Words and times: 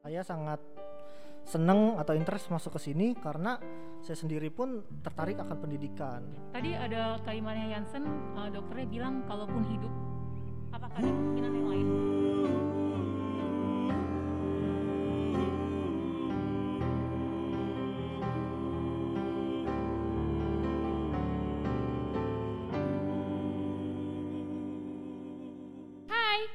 Saya 0.00 0.24
sangat 0.24 0.56
seneng 1.44 2.00
atau 2.00 2.16
interest 2.16 2.48
masuk 2.48 2.80
ke 2.80 2.88
sini 2.88 3.12
karena 3.20 3.60
saya 4.00 4.16
sendiri 4.16 4.48
pun 4.48 4.80
tertarik 5.04 5.36
akan 5.36 5.60
pendidikan. 5.60 6.24
Tadi 6.56 6.72
ada 6.72 7.20
kalimatnya 7.20 7.76
Jansen, 7.76 8.08
uh, 8.32 8.48
dokternya 8.48 8.88
bilang 8.88 9.20
kalaupun 9.28 9.60
hidup, 9.68 9.92
apakah 10.72 11.04
ada 11.04 11.10
kemungkinan 11.12 11.52
yang 11.52 11.68
lain? 11.68 11.88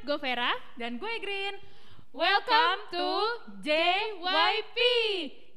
Gue 0.05 0.21
Vera. 0.21 0.53
Dan 0.77 1.01
gue 1.01 1.13
Green. 1.17 1.74
Welcome 2.15 2.79
to 2.95 3.07
JYP, 3.59 4.77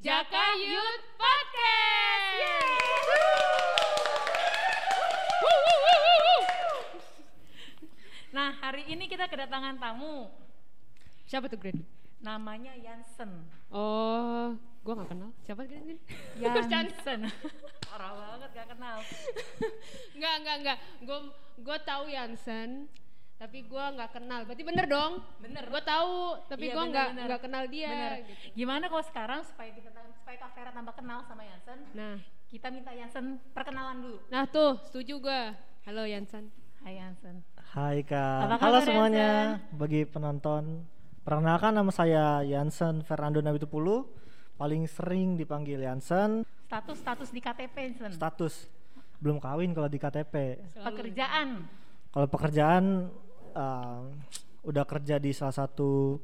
Jaka 0.03 0.59
Youth 0.59 1.07
Podcast. 1.15 2.35
Woo, 5.39 5.55
woo, 5.55 5.79
woo, 5.87 5.99
woo, 6.03 6.19
woo. 6.19 6.43
Nah, 8.35 8.59
hari 8.59 8.91
ini 8.91 9.07
kita 9.07 9.31
kedatangan 9.31 9.79
tamu. 9.79 10.35
Siapa 11.31 11.47
tuh 11.47 11.63
Green? 11.63 11.79
Namanya 12.19 12.75
Jansen. 12.83 13.31
Oh, 13.71 14.59
gue 14.83 14.93
gak 14.99 15.15
kenal. 15.15 15.31
Siapa 15.47 15.63
Green? 15.63 15.95
ini? 15.95 15.97
Jansen. 16.43 17.23
Parah 17.87 18.19
banget 18.19 18.51
gak 18.59 18.69
kenal. 18.75 18.99
Enggak, 20.19 20.35
enggak, 20.43 20.57
enggak. 20.59 20.79
Gue 21.07 21.19
gue 21.63 21.79
tahu 21.87 22.11
Yansen, 22.11 22.91
tapi 23.39 23.63
gue 23.63 23.85
nggak 23.95 24.11
kenal. 24.13 24.41
Berarti 24.43 24.65
bener 24.67 24.87
dong? 24.91 25.23
Bener. 25.39 25.63
Gue 25.65 25.83
tahu, 25.87 26.15
tapi 26.51 26.67
Iya, 26.67 26.75
gue 26.75 26.85
nggak 26.91 27.09
nggak 27.17 27.41
kenal 27.41 27.65
dia. 27.71 27.89
Bener. 27.89 28.13
gitu. 28.27 28.47
Gimana 28.59 28.85
kalau 28.91 29.05
sekarang 29.07 29.41
supaya 29.47 29.71
kita 29.71 29.89
supaya 30.13 30.37
Kak 30.37 30.51
Vera 30.53 30.71
tambah 30.75 30.95
kenal 30.95 31.23
sama 31.23 31.47
Jansen, 31.47 31.79
Nah, 31.95 32.19
kita 32.47 32.67
minta 32.69 32.91
Jansen 32.91 33.39
perkenalan 33.55 34.03
dulu. 34.03 34.19
nah 34.29 34.43
tuh 34.45 34.83
setuju 34.85 35.23
gue. 35.23 35.43
Halo 35.87 36.03
Yansen. 36.05 36.51
Hai 36.79 36.99
Jansen. 36.99 37.47
Hai 37.69 38.03
Kak, 38.03 38.39
Apa 38.45 38.55
halo 38.59 38.79
semuanya 38.83 39.63
bagi 39.71 40.03
penonton. 40.03 40.83
Perkenalkan 41.23 41.77
nama 41.77 41.93
saya 41.93 42.41
Jansen 42.43 43.05
Fernando 43.05 43.39
Nabitupulu, 43.39 44.09
paling 44.57 44.83
sering 44.85 45.39
dipanggil 45.39 45.79
Jansen. 45.79 46.43
Status 46.67 46.99
status 46.99 47.29
di 47.31 47.39
KTP 47.39 47.77
Jansen. 47.95 48.11
Status 48.11 48.67
belum 49.19 49.39
kawin 49.39 49.71
kalau 49.71 49.87
di 49.87 49.97
KTP. 49.97 50.59
Pekerjaan. 50.75 51.69
Kalau 52.09 52.27
pekerjaan 52.27 53.13
eh, 53.53 54.01
udah 54.67 54.85
kerja 54.85 55.17
di 55.17 55.31
salah 55.33 55.57
satu 55.57 56.19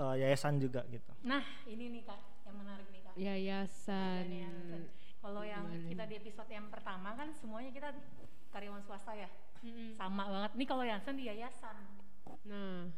eh, 0.00 0.14
yayasan 0.24 0.60
juga 0.60 0.86
gitu. 0.88 1.10
Nah, 1.26 1.42
ini 1.68 1.92
nih 1.98 2.02
Kak 2.06 2.20
yang 2.46 2.56
menarik 2.56 2.86
nih 2.90 3.00
Kak. 3.04 3.14
Yayasan. 3.18 4.24
Jansen. 4.28 4.82
Kalau 5.20 5.44
yang 5.44 5.68
kita 5.84 6.08
di 6.08 6.14
episode 6.16 6.48
yang 6.48 6.72
pertama 6.72 7.12
kan 7.12 7.28
semuanya 7.36 7.68
kita 7.76 7.92
karyawan 8.50 8.80
swasta 8.80 9.12
ya. 9.12 9.28
Mm-mm. 9.60 9.92
Sama 9.92 10.24
banget. 10.24 10.52
Nih 10.56 10.66
kalau 10.66 10.84
Jansen 10.84 11.14
di 11.20 11.28
yayasan. 11.28 11.76
Nah, 12.48 12.88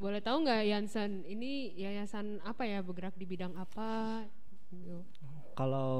boleh 0.00 0.24
tahu 0.24 0.48
nggak 0.48 0.62
Yansen 0.64 1.20
ini 1.28 1.76
yayasan 1.76 2.40
apa 2.48 2.64
ya 2.64 2.80
bergerak 2.80 3.12
di 3.20 3.28
bidang 3.28 3.52
apa? 3.60 4.24
Gitu. 4.72 5.04
Kalau 5.52 5.92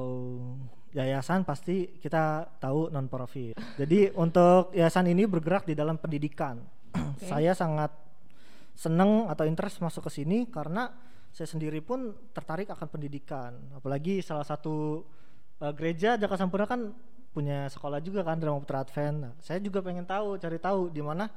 yayasan 0.97 1.44
pasti 1.44 2.00
kita 2.00 2.48
tahu 2.56 2.88
non 2.88 3.12
profit. 3.12 3.60
Jadi 3.77 4.16
untuk 4.16 4.72
yayasan 4.72 5.12
ini 5.12 5.28
bergerak 5.28 5.69
di 5.69 5.77
dalam 5.77 6.00
pendidikan. 6.00 6.56
Saya 7.30 7.52
sangat 7.56 7.92
seneng 8.77 9.27
atau 9.33 9.48
interest 9.48 9.80
masuk 9.80 10.06
ke 10.06 10.20
sini 10.20 10.44
karena 10.52 10.92
saya 11.33 11.48
sendiri 11.48 11.80
pun 11.84 12.16
tertarik 12.33 12.69
akan 12.72 12.88
pendidikan. 12.88 13.53
Apalagi 13.77 14.20
salah 14.25 14.44
satu 14.44 15.05
eh, 15.61 15.72
gereja 15.77 16.16
Jaka 16.16 16.36
Sampurna 16.36 16.69
kan 16.69 16.92
punya 17.33 17.69
sekolah 17.69 18.00
juga 18.00 18.25
kan 18.25 18.41
Drama 18.41 18.64
Putra 18.64 18.81
Advent. 18.81 19.16
Nah, 19.20 19.32
saya 19.44 19.60
juga 19.60 19.84
pengen 19.84 20.09
tahu, 20.09 20.41
cari 20.41 20.56
tahu 20.56 20.88
di 20.88 21.04
mana 21.04 21.28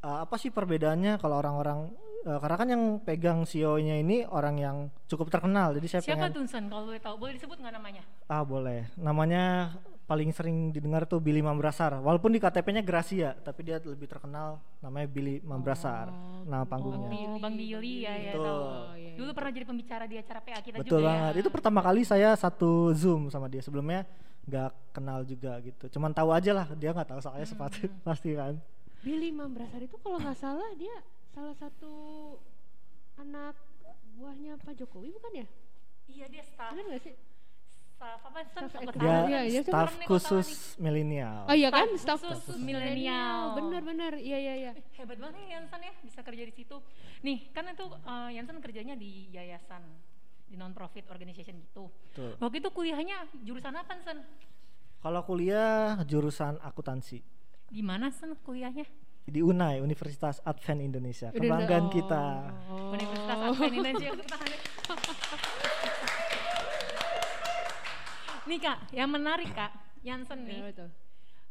eh, 0.00 0.18
apa 0.24 0.40
sih 0.40 0.48
perbedaannya 0.48 1.20
kalau 1.20 1.36
orang-orang 1.36 1.92
eh, 2.24 2.38
karena 2.40 2.56
kan 2.56 2.68
yang 2.72 2.82
pegang 3.04 3.44
CEO-nya 3.44 4.00
ini 4.00 4.24
orang 4.24 4.56
yang 4.56 4.76
cukup 5.04 5.28
terkenal. 5.28 5.76
Jadi 5.76 5.86
saya 5.88 6.00
Siapa 6.00 6.28
pengen 6.28 6.32
tuh 6.32 6.44
Sen 6.48 6.64
kalau 6.72 6.88
boleh 6.88 7.00
tahu? 7.00 7.14
Boleh 7.20 7.32
disebut 7.36 7.56
nggak 7.60 7.74
namanya? 7.76 8.02
Ah 8.28 8.40
boleh. 8.40 8.88
Namanya 8.96 9.76
paling 10.10 10.34
sering 10.34 10.74
didengar 10.74 11.06
tuh 11.06 11.22
Billy 11.22 11.38
Mambrasar. 11.38 11.94
Walaupun 12.02 12.34
di 12.34 12.42
KTP-nya 12.42 12.82
Gracia, 12.82 13.30
tapi 13.38 13.62
dia 13.62 13.78
lebih 13.78 14.10
terkenal 14.10 14.58
namanya 14.82 15.06
Billy 15.06 15.38
Mambrasar. 15.38 16.10
nama 16.42 16.66
panggungnya. 16.66 17.06
Oh, 17.30 17.38
Bang 17.38 17.54
Billy 17.54 18.02
ya, 18.02 18.18
ya 18.18 18.34
Betul. 18.34 18.42
tahu. 18.42 18.58
Oh, 18.58 18.90
iya, 18.98 19.10
Dulu 19.14 19.30
pernah 19.30 19.52
jadi 19.54 19.66
pembicara 19.70 20.04
di 20.10 20.16
acara 20.18 20.40
PA 20.42 20.58
kita 20.58 20.76
Betul 20.82 20.98
juga 20.98 21.14
banget. 21.14 21.30
ya. 21.30 21.38
Itu 21.38 21.48
pertama 21.54 21.78
kali 21.78 22.02
saya 22.02 22.34
satu 22.34 22.90
Zoom 22.90 23.30
sama 23.30 23.46
dia. 23.46 23.62
Sebelumnya 23.62 24.02
nggak 24.50 24.70
kenal 24.90 25.22
juga 25.22 25.62
gitu. 25.62 25.86
Cuman 25.94 26.10
tahu 26.10 26.34
aja 26.34 26.50
lah 26.50 26.66
dia 26.74 26.90
nggak 26.90 27.06
tahu 27.06 27.20
saya 27.22 27.46
sepatu 27.46 27.86
pasti 28.08 28.34
kan. 28.34 28.58
Billy 29.06 29.30
Mambrasar 29.30 29.78
itu 29.78 29.94
kalau 30.02 30.18
nggak 30.18 30.34
salah 30.34 30.74
dia 30.74 30.96
salah 31.30 31.54
satu 31.54 31.92
anak 33.14 33.54
buahnya 34.18 34.58
Pak 34.58 34.74
Jokowi 34.74 35.14
bukan 35.14 35.44
ya? 35.44 35.46
Iya 36.10 36.26
dia 36.26 36.42
staff. 36.42 36.74
Benar 36.74 36.84
nggak 36.90 37.02
sih? 37.06 37.14
Staff 38.00 38.20
apa? 38.24 38.40
Staff 38.48 38.64
Sok 38.72 38.80
ekra- 38.80 38.92
ketahuan. 38.96 39.20
Dia 39.28 39.28
Iya, 39.28 39.40
iya, 39.44 39.60
staf 39.60 39.76
Serem 39.92 39.92
nih 40.00 40.06
kalau 40.08 40.16
khusus 40.16 40.48
milenial. 40.80 41.38
Oh 41.44 41.56
iya 41.60 41.68
kan, 41.68 41.88
Staff 41.92 42.00
staff 42.00 42.20
khusus 42.24 42.40
khusus 42.48 42.64
milenial. 42.64 43.40
Bener-bener, 43.60 44.12
iya 44.16 44.38
iya 44.40 44.54
iya. 44.56 44.72
nih. 44.72 44.84
Hebat 44.96 45.16
banget 45.20 45.36
nih 45.36 45.46
Yansen 45.52 45.80
ya 45.84 45.92
bisa 46.00 46.20
kerja 46.24 46.42
di 46.48 46.54
situ. 46.56 46.76
Nih 47.20 47.38
kan 47.52 47.68
itu 47.68 47.84
eh, 47.92 48.28
Yansen 48.40 48.56
kerjanya 48.64 48.96
di 48.96 49.28
yayasan 49.36 49.84
di 50.48 50.56
non 50.56 50.72
profit 50.72 51.04
organization 51.12 51.60
gitu. 51.60 51.92
Betul. 51.92 52.40
Waktu 52.40 52.56
itu 52.64 52.68
kuliahnya 52.72 53.16
jurusan 53.44 53.76
apa 53.76 53.92
Sen? 54.00 54.18
Kalau 55.00 55.20
kuliah 55.24 56.00
jurusan 56.04 56.56
akuntansi 56.60 57.20
Di 57.68 57.84
mana 57.84 58.08
Sen 58.08 58.32
kuliahnya? 58.40 58.88
di 59.30 59.44
UNAI 59.44 59.78
Universitas 59.78 60.42
Advent 60.42 60.80
Indonesia. 60.82 61.30
Kebanggaan 61.30 61.86
oh. 61.86 61.92
kita. 61.92 62.24
Universitas 62.96 63.38
Advent 63.46 63.74
Indonesia 63.76 64.08
tepuk 64.16 64.26
tangan. 64.26 64.50
Nih 68.42 68.58
kak, 68.58 68.78
yang 68.90 69.08
menarik 69.08 69.52
kak, 69.52 69.72
Jansen 70.00 70.42
nih, 70.42 70.56
Iya 70.56 70.64
betul. 70.66 70.88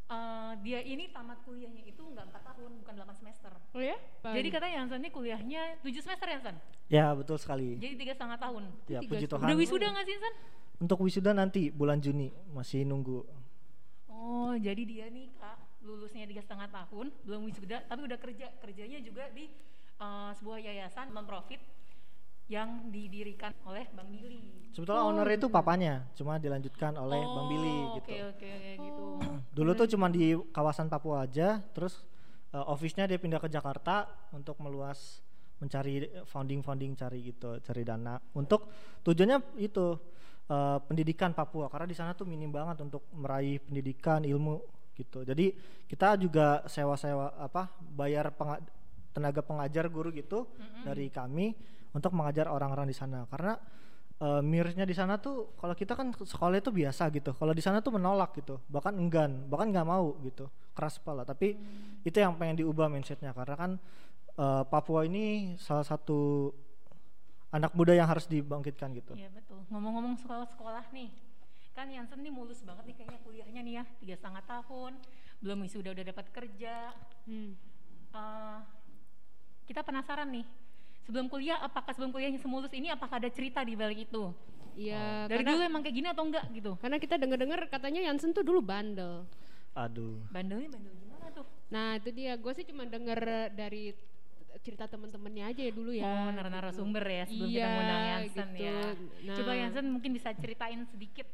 eh, 0.10 0.52
dia 0.64 0.80
ini 0.82 1.06
tamat 1.08 1.38
kuliahnya 1.44 1.86
itu 1.86 2.02
nggak 2.02 2.26
4 2.28 2.42
tahun, 2.50 2.72
bukan 2.82 2.94
8 2.98 3.14
semester. 3.16 3.52
Oh 3.72 3.82
ya? 3.82 3.94
Jadi 4.24 4.48
katanya 4.50 4.74
Jansen 4.80 5.00
ini 5.00 5.10
kuliahnya 5.10 5.62
7 5.80 6.02
semester 6.02 6.28
Jansen, 6.28 6.56
Ya 6.88 7.14
betul 7.14 7.38
sekali. 7.38 7.78
jadi 7.78 7.94
tiga 7.96 8.14
setengah 8.14 8.38
tahun. 8.38 8.64
Ya 8.88 9.00
Tiga 9.00 9.10
puji. 9.14 9.26
Tuhan. 9.28 9.46
Udah 9.46 9.58
wisuda 9.58 9.86
nggak 9.88 10.04
sih 10.04 10.14
Jansen? 10.16 10.34
Untuk 10.80 10.98
wisuda 11.00 11.32
nanti 11.32 11.62
bulan 11.70 12.00
Juni 12.00 12.28
masih 12.50 12.84
nunggu. 12.84 13.22
Oh, 14.10 14.56
jadi 14.56 14.82
dia 14.82 15.06
nih 15.08 15.30
kak 15.36 15.56
lulusnya 15.80 16.26
tiga 16.26 16.42
setengah 16.42 16.68
tahun, 16.68 17.08
belum 17.24 17.42
wisuda, 17.46 17.86
tapi 17.86 18.02
udah 18.04 18.18
kerja, 18.18 18.48
kerjanya 18.60 19.00
juga 19.00 19.30
di 19.30 19.46
eh, 19.96 20.32
sebuah 20.34 20.58
yayasan 20.60 21.12
non 21.12 21.24
profit 21.24 21.62
yang 22.50 22.90
didirikan 22.90 23.54
oleh 23.64 23.86
Bang 23.94 24.10
Billy. 24.10 24.74
Sebetulnya 24.74 25.06
owner 25.06 25.30
itu 25.30 25.48
papanya, 25.54 26.10
cuma 26.18 26.42
dilanjutkan 26.42 26.98
oleh 26.98 27.22
Bang 27.22 27.46
Billy 27.46 27.78
Oh, 27.86 27.96
gitu. 28.02 28.10
Oke 28.10 28.18
oke 28.26 28.48
oke, 28.50 28.72
gitu. 28.82 29.06
Dulu 29.58 29.72
tuh 29.78 29.88
cuma 29.94 30.10
di 30.10 30.34
kawasan 30.50 30.90
Papua 30.90 31.30
aja, 31.30 31.62
terus 31.78 32.02
uh, 32.52 32.66
office-nya 32.74 33.06
dia 33.06 33.22
pindah 33.22 33.38
ke 33.38 33.50
Jakarta 33.54 34.10
untuk 34.34 34.58
meluas 34.66 35.22
mencari 35.62 36.10
founding-founding 36.26 36.98
cari 36.98 37.20
gitu, 37.22 37.62
cari 37.62 37.84
dana. 37.86 38.18
Untuk 38.34 38.72
tujuannya 39.06 39.62
itu 39.62 39.94
uh, 40.50 40.80
pendidikan 40.82 41.38
Papua 41.38 41.70
karena 41.70 41.86
di 41.86 41.94
sana 41.94 42.18
tuh 42.18 42.26
minim 42.26 42.50
banget 42.50 42.82
untuk 42.82 43.06
meraih 43.14 43.62
pendidikan 43.62 44.26
ilmu 44.26 44.58
gitu. 44.98 45.22
Jadi 45.22 45.54
kita 45.86 46.18
juga 46.18 46.66
sewa-sewa 46.66 47.38
apa 47.38 47.70
bayar 47.78 48.34
penga- 48.34 48.64
tenaga 49.14 49.42
pengajar 49.44 49.86
guru 49.92 50.10
gitu 50.16 50.48
dari 50.86 51.12
kami 51.12 51.52
untuk 51.96 52.12
mengajar 52.14 52.50
orang-orang 52.52 52.90
di 52.90 52.96
sana. 52.98 53.26
Karena 53.30 53.58
eh, 54.20 54.42
mirisnya 54.44 54.84
di 54.84 54.96
sana 54.98 55.18
tuh 55.18 55.56
kalau 55.58 55.74
kita 55.74 55.94
kan 55.96 56.14
sekolah 56.14 56.60
itu 56.60 56.72
biasa 56.74 57.10
gitu. 57.14 57.32
Kalau 57.34 57.54
di 57.54 57.64
sana 57.64 57.80
tuh 57.80 57.96
menolak 57.96 58.36
gitu. 58.38 58.62
Bahkan 58.68 58.94
enggan. 58.98 59.48
Bahkan 59.50 59.68
nggak 59.74 59.88
mau 59.88 60.18
gitu. 60.26 60.50
Keras 60.74 61.02
kepala. 61.02 61.24
Tapi 61.26 61.58
itu 62.06 62.18
yang 62.18 62.38
pengen 62.38 62.62
diubah 62.66 62.88
mindsetnya. 62.88 63.34
Karena 63.34 63.56
kan 63.56 63.72
eh, 64.38 64.64
Papua 64.68 65.06
ini 65.08 65.56
salah 65.58 65.84
satu 65.84 66.52
anak 67.50 67.74
muda 67.74 67.98
yang 67.98 68.06
harus 68.06 68.30
dibangkitkan 68.30 68.94
gitu. 68.94 69.18
Iya 69.18 69.30
betul. 69.34 69.66
Ngomong-ngomong 69.74 70.22
sekolah-sekolah 70.22 70.94
nih, 70.94 71.10
kan 71.74 71.90
Yansen 71.90 72.22
nih 72.22 72.34
mulus 72.34 72.62
banget 72.62 72.86
nih 72.86 72.96
kayaknya 73.02 73.20
kuliahnya 73.26 73.62
nih 73.66 73.74
ya, 73.82 73.84
tiga 73.98 74.16
setengah 74.22 74.44
tahun, 74.46 74.94
belum 75.42 75.58
wisuda 75.66 75.90
udah 75.98 76.06
dapat 76.14 76.26
kerja. 76.30 76.94
Hmm. 77.26 77.58
Eh, 78.14 78.60
kita 79.66 79.82
penasaran 79.82 80.30
nih, 80.30 80.46
sebelum 81.10 81.26
kuliah, 81.26 81.58
apakah 81.58 81.90
sebelum 81.90 82.14
kuliahnya 82.14 82.38
semulus 82.38 82.70
ini, 82.70 82.94
apakah 82.94 83.18
ada 83.18 83.30
cerita 83.34 83.66
di 83.66 83.74
balik 83.74 84.06
itu? 84.06 84.30
Iya, 84.78 85.26
Dari 85.26 85.42
karena, 85.42 85.50
dulu 85.52 85.62
emang 85.66 85.82
kayak 85.82 85.96
gini 85.98 86.08
atau 86.08 86.24
enggak 86.24 86.46
gitu? 86.54 86.72
karena 86.78 86.98
kita 87.02 87.18
denger-dengar 87.18 87.60
katanya 87.68 88.06
Yansen 88.06 88.32
tuh 88.32 88.46
dulu 88.46 88.62
bandel. 88.62 89.26
aduh 89.74 90.22
Bandelnya 90.30 90.70
bandel 90.70 90.94
gimana 90.96 91.26
tuh? 91.34 91.46
Nah 91.68 91.98
itu 91.98 92.10
dia, 92.14 92.38
gue 92.38 92.54
sih 92.54 92.64
cuma 92.64 92.86
denger 92.86 93.20
dari 93.52 93.92
cerita 94.62 94.86
teman-temannya 94.86 95.46
aja 95.50 95.62
ya 95.62 95.72
dulu 95.74 95.92
ya. 95.92 96.04
oh, 96.06 96.30
narasumber 96.32 97.02
ya 97.02 97.24
sebelum 97.26 97.50
kita 97.50 97.60
Iya, 97.60 97.68
ngundang 97.70 98.04
Yansen 98.06 98.48
gitu. 98.54 98.62
ya. 98.62 98.80
Nah. 99.26 99.36
Coba 99.36 99.52
Yansen 99.58 99.86
mungkin 99.90 100.12
bisa 100.14 100.30
ceritain 100.38 100.82
sedikit. 100.86 101.28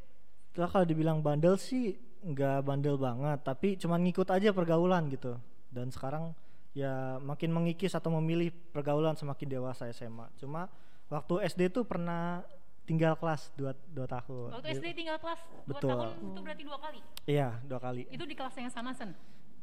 Lah 0.56 0.72
kalau 0.72 0.86
dibilang 0.88 1.19
bandel 1.19 1.60
sih 1.60 1.94
nggak 2.24 2.66
bandel 2.66 2.95
banget, 2.98 3.39
tapi 3.44 3.75
cuman 3.77 4.00
ngikut 4.01 4.31
aja 4.31 4.50
pergaulan 4.51 5.06
gitu. 5.12 5.38
Dan 5.69 5.92
sekarang 5.92 6.33
ya 6.75 7.18
makin 7.24 7.56
mengikis 7.56 7.95
atau 7.95 8.12
memilih 8.19 8.51
pergaulan 8.51 9.16
semakin 9.16 9.48
dewasa 9.48 9.88
SMA. 9.89 10.27
Cuma 10.36 10.68
waktu 11.07 11.48
SD 11.48 11.72
tuh 11.72 11.88
pernah 11.88 12.44
tinggal 12.83 13.16
kelas 13.16 13.50
2 13.56 13.95
dua 13.95 14.06
tahun. 14.06 14.60
Waktu 14.60 14.69
SD 14.77 14.86
tinggal 14.94 15.18
kelas 15.18 15.39
2 15.63 15.72
Betul. 15.72 15.89
tahun 15.89 16.07
itu 16.36 16.39
berarti 16.44 16.63
dua 16.68 16.77
kali. 16.77 17.00
Iya, 17.25 17.50
dua 17.63 17.80
kali. 17.80 18.04
Itu 18.12 18.27
di 18.27 18.36
kelas 18.36 18.54
yang 18.60 18.69
sama 18.69 18.92
Sen. 18.94 19.16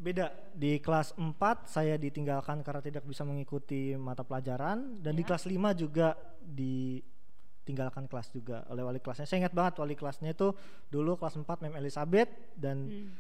Beda. 0.02 0.34
Di 0.50 0.82
kelas 0.82 1.14
4 1.14 1.70
saya 1.70 1.94
ditinggalkan 1.94 2.64
karena 2.66 2.82
tidak 2.82 3.04
bisa 3.06 3.22
mengikuti 3.22 3.94
mata 3.94 4.26
pelajaran 4.26 4.98
dan 4.98 5.12
di 5.14 5.22
Ya. 5.22 5.28
kelas 5.30 5.44
5 5.46 5.70
juga 5.76 6.18
ditinggalkan 6.42 8.10
kelas 8.10 8.34
juga 8.34 8.66
oleh 8.66 8.82
wali 8.82 8.98
kelasnya. 8.98 9.28
Saya 9.28 9.46
ingat 9.46 9.54
banget 9.54 9.78
wali 9.78 9.94
kelasnya 9.94 10.34
itu 10.34 10.50
dulu 10.88 11.14
kelas 11.14 11.38
4 11.38 11.62
Mem 11.62 11.78
Elizabeth 11.78 12.30
dan 12.58 12.90
Hmm. 12.90 13.14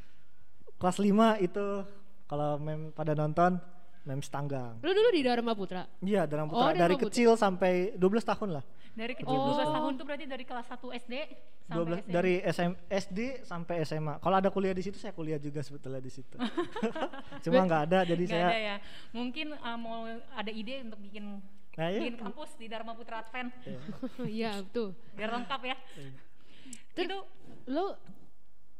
kelas 0.80 0.98
5 0.98 1.38
itu 1.38 1.86
kalau 2.26 2.58
Mem 2.58 2.90
pada 2.90 3.14
nonton 3.14 3.62
Mem 4.02 4.18
Stanggang. 4.18 4.82
Lu 4.82 4.90
dulu 4.90 5.08
di 5.10 5.22
Dharma 5.22 5.54
Putra. 5.54 5.86
Iya, 6.00 6.26
Dharma 6.26 6.46
Oh, 6.46 6.50
Putra 6.50 6.64
Dharma 6.68 6.80
dari 6.80 6.94
Putra. 6.94 7.06
kecil 7.08 7.30
sampai 7.34 7.72
12 7.94 8.02
tahun 8.24 8.48
lah. 8.52 8.64
Dari 8.92 9.14
kecil 9.14 9.30
Oh. 9.30 9.54
12 9.54 9.70
tahun 9.70 9.92
tuh 9.94 10.04
berarti 10.04 10.26
dari 10.26 10.44
kelas 10.44 10.66
1 10.66 10.90
SD 10.92 11.14
sampai 11.62 11.78
12 11.78 11.96
SMA. 11.96 12.10
dari 12.10 12.34
SM, 12.42 12.72
SD 12.90 13.18
sampai 13.42 13.74
SMA. 13.82 14.14
Kalau 14.18 14.36
ada 14.36 14.50
kuliah 14.50 14.72
di 14.72 14.82
situ 14.82 14.98
saya 14.98 15.10
kuliah 15.10 15.38
juga 15.38 15.62
sebetulnya 15.62 15.96
di 15.98 16.10
situ. 16.10 16.34
Cuma 17.44 17.62
nggak 17.62 17.82
ada 17.86 17.98
jadi 18.04 18.20
Nggak 18.20 18.34
saya 18.34 18.46
ada 18.48 18.58
ya. 18.60 18.76
Mungkin 19.12 19.46
uh, 19.54 19.78
mau 19.78 20.02
ada 20.30 20.50
ide 20.50 20.82
untuk 20.82 20.98
bikin 21.00 21.38
Nah, 21.72 21.88
iya. 21.88 22.04
bikin 22.04 22.20
kampus 22.20 22.52
di 22.60 22.68
Dharma 22.68 22.92
Putra 22.92 23.22
Advent 23.22 23.48
Iya. 23.64 23.78
Iya, 24.28 24.50
betul. 24.60 24.88
biar 25.14 25.30
lengkap 25.32 25.60
ya. 25.64 25.76
Terus 26.92 27.06
Itu 27.06 27.18
lu 27.64 27.86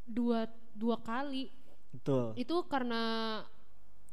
dua 0.05 0.45
dua 0.75 0.99
kali 0.99 1.49
Betul. 1.89 2.35
itu 2.35 2.57
karena 2.67 3.01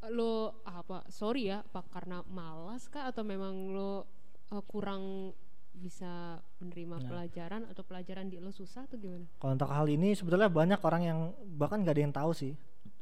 lo 0.08 0.64
apa 0.64 1.04
sorry 1.12 1.52
ya 1.52 1.60
apa 1.60 1.84
karena 1.92 2.24
malas 2.32 2.88
kah 2.88 3.12
atau 3.12 3.28
memang 3.28 3.76
lo 3.76 4.08
uh, 4.50 4.64
kurang 4.64 5.36
bisa 5.76 6.40
menerima 6.60 6.98
Nah. 7.00 7.08
pelajaran 7.08 7.62
atau 7.72 7.84
pelajaran 7.88 8.28
di 8.28 8.40
lo 8.40 8.52
susah 8.52 8.88
atau 8.88 9.00
gimana? 9.00 9.28
Kalau 9.40 9.54
untuk 9.56 9.72
hal 9.72 9.88
ini 9.88 10.12
sebetulnya 10.16 10.52
banyak 10.52 10.80
orang 10.84 11.04
yang 11.04 11.20
bahkan 11.56 11.84
gak 11.84 11.96
ada 11.96 12.04
yang 12.04 12.16
tahu 12.16 12.32
sih. 12.36 12.54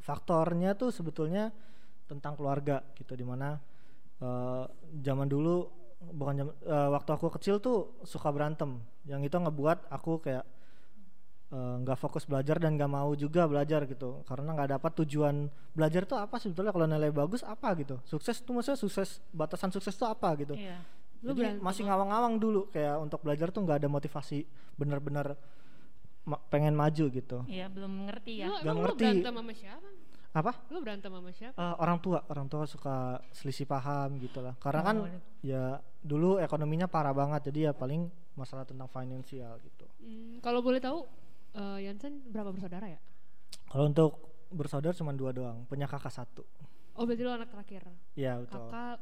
Faktornya 0.01 0.77
tuh 0.77 0.93
sebetulnya 0.93 1.49
tentang 2.05 2.37
keluarga 2.37 2.85
gitu 2.95 3.13
di 3.17 3.25
mana 3.25 3.57
eh 4.17 4.65
zaman 5.05 5.29
dulu 5.29 5.69
bukan 6.13 6.33
zaman, 6.37 6.53
eh, 6.65 6.89
waktu 6.93 7.09
aku 7.13 7.27
kecil 7.37 7.57
tuh 7.61 7.97
suka 8.05 8.29
berantem. 8.29 8.81
Yang 9.05 9.33
itu 9.33 9.37
ngebuat 9.37 9.89
aku 9.89 10.21
kayak 10.21 10.45
eh, 11.47 11.75
nggak 11.81 11.97
fokus 11.97 12.27
belajar 12.27 12.59
dan 12.59 12.75
nggak 12.75 12.91
mau 12.91 13.11
juga 13.15 13.47
belajar 13.47 13.87
gitu 13.87 14.21
karena 14.23 14.51
nggak 14.51 14.69
dapat 14.79 14.91
tujuan 15.03 15.35
belajar 15.71 16.03
tuh 16.03 16.19
apa 16.19 16.35
sebetulnya 16.37 16.71
kalau 16.71 16.85
nilai 16.85 17.09
bagus 17.09 17.41
apa 17.41 17.71
gitu 17.79 17.97
sukses 18.03 18.43
tuh 18.43 18.51
maksudnya 18.51 18.75
sukses 18.75 19.23
batasan 19.31 19.71
sukses 19.71 19.95
tuh 19.95 20.07
apa 20.07 20.31
gitu 20.37 20.53
iya. 20.53 20.79
Lu 21.25 21.33
Jadi 21.33 21.39
berantem 21.57 21.65
masih 21.65 21.83
ngawang-ngawang 21.89 22.35
dulu 22.37 22.61
kayak 22.69 23.01
untuk 23.01 23.25
belajar 23.25 23.49
tuh 23.49 23.65
nggak 23.65 23.81
ada 23.81 23.89
motivasi 23.89 24.45
bener-bener 24.77 25.33
ma- 26.29 26.37
pengen 26.53 26.77
maju 26.77 27.05
gitu. 27.09 27.41
Iya, 27.49 27.73
belum 27.73 28.05
ngerti 28.05 28.33
ya. 28.37 28.53
Nggak 28.61 28.75
ngerti. 28.77 29.01
berantem 29.01 29.33
sama 29.33 29.53
siapa? 29.57 29.87
Apa? 30.37 30.51
Lo 30.69 30.77
berantem 30.77 31.09
sama 31.09 31.31
siapa? 31.33 31.57
Eh, 31.57 31.75
orang 31.81 31.97
tua, 31.97 32.21
orang 32.29 32.45
tua 32.45 32.69
suka 32.69 33.17
selisih 33.33 33.65
paham 33.65 34.21
gitu 34.21 34.45
lah. 34.45 34.53
Karena 34.61 34.81
kan 34.85 34.97
Oh. 35.01 35.09
ya 35.41 35.81
dulu 36.05 36.37
ekonominya 36.37 36.85
parah 36.85 37.17
banget 37.17 37.49
jadi 37.49 37.59
ya 37.63 37.73
paling 37.73 38.13
masalah 38.37 38.61
tentang 38.61 38.85
finansial 38.85 39.57
gitu. 39.65 39.89
Hmm, 39.97 40.37
kalau 40.45 40.61
boleh 40.61 40.77
tahu 40.77 41.01
uh, 41.53 41.77
Yansen 41.77 42.25
berapa 42.25 42.49
bersaudara 42.49 42.87
ya? 42.87 42.99
Kalau 43.67 43.85
untuk 43.85 44.11
bersaudara 44.49 44.91
cuma 44.91 45.11
dua 45.11 45.31
doang, 45.31 45.63
punya 45.65 45.85
kakak 45.85 46.09
satu. 46.09 46.43
Oh 46.93 47.05
berarti 47.05 47.21
lo 47.21 47.31
anak 47.31 47.49
terakhir. 47.49 47.83
Iya 48.13 48.41
betul. 48.41 48.57
Kakak 48.65 48.95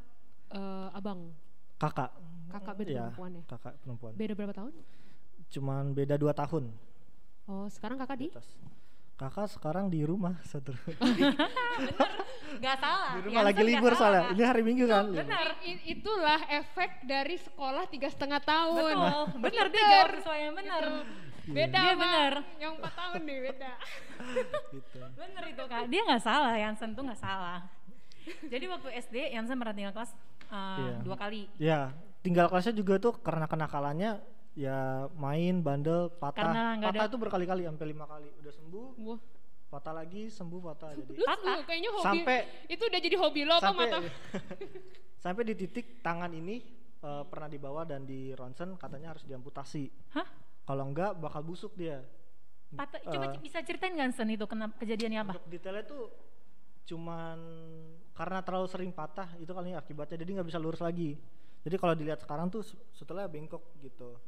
uh, 0.52 0.90
abang, 0.92 1.32
Kakak. 1.76 2.12
kakak 2.48 2.74
beda 2.76 2.92
Iya, 2.92 3.02
perempuan 3.08 3.32
ya. 3.32 3.44
kakak 3.48 3.74
perempuan. 3.80 4.12
Beda 4.14 4.34
berapa 4.34 4.54
tahun? 4.54 4.74
Cuman 5.48 5.84
beda 5.92 6.16
dua 6.16 6.34
tahun. 6.34 6.74
Oh 7.46 7.66
sekarang 7.68 7.96
kakak 7.96 8.18
di? 8.18 8.28
atas. 8.30 8.48
Kakak 9.16 9.48
sekarang 9.48 9.88
di 9.88 10.04
rumah 10.04 10.36
satu. 10.44 10.76
Gak 12.56 12.78
salah. 12.80 13.16
di 13.16 13.22
rumah 13.22 13.36
Yansen 13.36 13.48
lagi 13.48 13.56
nggak 13.58 13.70
libur 13.70 13.92
soalnya. 13.96 14.24
Ini 14.32 14.44
hari 14.44 14.62
Minggu 14.64 14.86
kan. 14.86 15.06
libur. 15.06 15.24
Benar. 15.24 15.48
I- 15.62 15.84
itulah 15.90 16.40
efek 16.50 17.04
dari 17.04 17.36
sekolah 17.38 17.84
tiga 17.88 18.08
setengah 18.08 18.40
tahun. 18.40 18.96
Betul. 18.96 19.40
Bener. 19.40 19.66
jawab 19.72 20.10
sesuai 20.20 20.40
yang 20.42 20.54
benar. 20.54 20.84
Beda 21.48 21.78
Dia 21.80 21.94
bener. 21.94 22.34
yang 22.58 22.74
4 22.76 22.90
tahun 22.92 23.20
nih 23.22 23.38
beda. 23.44 23.72
Gitu. 24.76 24.98
Bener 25.14 25.44
itu 25.48 25.64
kak. 25.64 25.82
Dia 25.86 26.02
nggak 26.04 26.24
salah. 26.24 26.54
Yansen 26.56 26.92
tuh 26.92 27.04
nggak 27.04 27.20
salah. 27.20 27.60
Jadi 28.44 28.66
waktu 28.66 28.90
SD 29.00 29.16
Yansen 29.32 29.56
pernah 29.56 29.72
tinggal 29.72 29.94
kelas 29.94 30.12
uh, 30.48 30.78
Iya. 30.80 30.96
dua 31.02 31.16
kali. 31.16 31.42
Ya, 31.58 31.80
tinggal 32.20 32.48
kelasnya 32.48 32.74
juga 32.74 32.98
tuh 32.98 33.14
karena 33.16 33.46
kenakalannya 33.46 34.18
ya 34.54 34.80
main 35.14 35.60
bandel 35.60 36.08
patah 36.10 36.48
Karena 36.48 36.64
patah 36.80 36.90
ada- 36.98 37.08
itu 37.08 37.18
berkali-kali 37.18 37.62
sampai 37.64 37.86
lima 37.86 38.06
kali 38.06 38.32
udah 38.40 38.54
sembuh 38.56 38.86
Wah, 39.04 39.20
patah 39.68 39.94
lagi 39.94 40.32
sembuh 40.32 40.60
patah 40.64 40.96
jadi 40.96 41.12
lu 41.12 41.22
Patah. 41.22 41.56
tuh 41.60 41.64
kayaknya 41.68 41.92
hobi 41.92 42.06
Sampai- 42.08 42.46
itu 42.66 42.80
udah 42.82 43.00
jadi 43.02 43.16
hobi 43.20 43.42
lo 43.44 43.54
apa 43.54 43.68
sampai 43.68 43.86
mata? 43.86 43.98
sampai 45.28 45.44
di 45.44 45.54
titik 45.56 46.00
tangan 46.00 46.32
ini 46.32 46.64
eh, 46.98 47.24
pernah 47.26 47.46
dibawa 47.46 47.84
dan 47.84 48.08
di 48.08 48.32
ronsen 48.32 48.74
katanya 48.76 49.12
harus 49.12 49.28
diamputasi 49.28 49.92
Hah? 50.16 50.28
Kalau 50.66 50.84
enggak 50.84 51.14
bakal 51.16 51.42
busuk 51.42 51.72
dia 51.74 52.02
Patah. 52.68 53.00
Coba 53.00 53.32
Eh, 53.32 53.40
bisa 53.40 53.62
ceritain 53.62 53.94
nggak 53.94 54.10
Yansen 54.10 54.28
itu 54.28 54.44
kenapa 54.44 54.76
kejadiannya 54.78 55.20
apa? 55.22 55.32
untuk 55.34 55.48
detailnya 55.48 55.86
tuh 55.86 56.04
cuman 56.84 57.40
karena 58.12 58.40
terlalu 58.42 58.68
sering 58.68 58.92
patah 58.92 59.26
itu 59.36 59.50
kali 59.50 59.74
akibatnya 59.74 60.18
jadi 60.18 60.32
nggak 60.36 60.48
bisa 60.48 60.60
lurus 60.60 60.78
lagi 60.80 61.18
jadi 61.62 61.76
kalau 61.76 61.94
dilihat 61.94 62.20
sekarang 62.20 62.46
tuh 62.48 62.62
se- 62.62 62.78
setelah 62.92 63.26
bengkok 63.26 63.74
gitu 63.80 64.22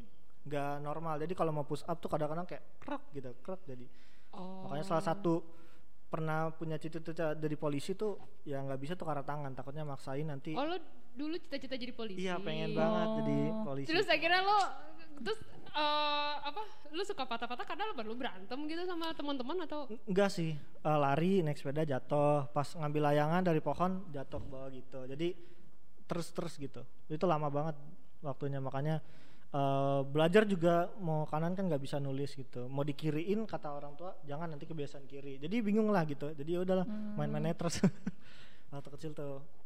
nggak 0.44 0.80
normal 0.80 1.18
jadi 1.18 1.34
kalau 1.34 1.52
mau 1.52 1.62
push 1.62 1.84
up 1.84 1.98
tuh 1.98 2.08
kadang-kadang 2.08 2.46
kayak 2.46 2.64
krek 2.78 3.04
gitu 3.12 3.30
krek 3.40 3.62
jadi 3.64 3.86
Oh. 4.30 4.64
makanya 4.64 4.86
salah 4.86 5.02
satu 5.04 5.42
pernah 6.06 6.52
punya 6.52 6.78
cita-cita 6.78 7.34
dari 7.34 7.56
polisi 7.56 7.94
tuh 7.94 8.16
ya 8.44 8.60
nggak 8.60 8.78
bisa 8.78 8.94
tuh 8.94 9.04
karena 9.04 9.24
tangan 9.24 9.50
takutnya 9.52 9.82
maksain 9.84 10.24
nanti 10.24 10.54
Oh 10.54 10.62
lo 10.64 10.78
dulu 11.12 11.36
cita-cita 11.38 11.74
jadi 11.74 11.90
polisi. 11.92 12.22
iya 12.22 12.38
pengen 12.38 12.72
banget 12.72 13.08
jadi 13.18 13.38
Oh. 13.50 13.64
polisi 13.66 13.88
Terus 13.88 14.06
akhirnya 14.06 14.42
lo 14.42 14.60
terus 15.20 15.40
eh, 15.78 16.34
apa? 16.42 16.62
Lu 16.92 17.04
suka 17.06 17.24
patah-patah 17.24 17.66
karena 17.68 17.84
lo 17.86 17.94
baru 17.94 18.18
berantem 18.18 18.60
gitu 18.66 18.84
sama 18.90 19.14
teman-teman 19.14 19.58
atau? 19.70 19.86
enggak 20.10 20.30
sih. 20.34 20.58
Eh, 20.58 20.98
lari 20.98 21.46
naik 21.46 21.62
sepeda 21.62 21.86
jatuh. 21.86 22.50
Pas 22.50 22.68
ngambil 22.74 23.14
layangan 23.14 23.42
dari 23.46 23.62
pohon 23.62 24.10
jatuh 24.10 24.40
ke 24.42 24.48
bawah 24.50 24.70
gitu. 24.74 25.00
Jadi 25.06 25.28
terus 26.10 26.28
terus 26.34 26.54
gitu. 26.58 26.82
Itu 27.08 27.26
lama 27.30 27.48
banget 27.54 27.78
waktunya. 28.26 28.58
Makanya 28.58 29.00
eh, 29.54 30.02
belajar 30.04 30.44
juga 30.50 30.90
mau 30.98 31.30
kanan 31.30 31.54
kan 31.54 31.70
nggak 31.70 31.84
bisa 31.84 32.02
nulis 32.02 32.34
gitu. 32.34 32.66
Mau 32.66 32.82
dikiriin 32.82 33.46
kata 33.46 33.70
orang 33.70 33.94
tua 33.94 34.18
jangan 34.26 34.58
nanti 34.58 34.66
kebiasaan 34.66 35.06
kiri. 35.06 35.38
Jadi 35.38 35.56
bingung 35.62 35.94
lah 35.94 36.04
gitu. 36.10 36.34
Jadi 36.34 36.50
ya 36.58 36.60
udahlah 36.66 36.88
main-mainnya 37.20 37.54
terus 37.54 37.84
waktu 38.74 38.90
kecil 38.98 39.12
tuh 39.14 39.57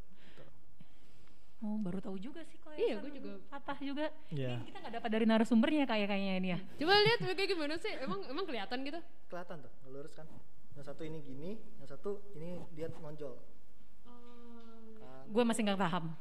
Oh 1.61 1.77
baru 1.77 2.01
tahu 2.01 2.17
juga 2.17 2.41
sih 2.41 2.57
kalau 2.57 2.73
Iya, 2.73 2.97
gua 2.97 3.11
juga. 3.11 3.31
patah 3.47 3.77
juga. 3.79 4.05
Iya. 4.27 4.57
Ini 4.57 4.65
kita 4.65 4.77
nggak 4.81 4.93
dapat 4.97 5.09
dari 5.11 5.25
narasumbernya 5.25 5.85
kayak 5.85 6.07
kayaknya 6.07 6.33
ini 6.35 6.47
ya. 6.49 6.59
Coba 6.75 6.93
lihat 6.99 7.19
kayak 7.21 7.47
gimana 7.47 7.77
sih? 7.77 7.93
Emang 7.97 8.25
emang 8.25 8.43
kelihatan 8.43 8.81
gitu? 8.81 8.99
kelihatan 9.27 9.57
tuh 9.59 9.71
ngelurus 9.81 10.11
kan 10.11 10.25
yang 10.71 10.83
satu 10.83 11.01
ini 11.01 11.19
gini 11.19 11.49
yang 11.77 11.87
satu 11.87 12.09
ini 12.33 12.59
dia 12.71 12.89
nonjol 12.89 13.37
kan. 14.97 15.23
Gue 15.27 15.43
masih 15.43 15.61
nggak 15.63 15.79
paham. 15.79 16.17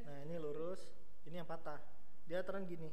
nah 0.00 0.16
ini 0.22 0.36
lurus 0.36 0.80
ini 1.24 1.36
yang 1.36 1.44
patah 1.44 1.76
dia 2.24 2.40
turun 2.40 2.64
gini 2.64 2.88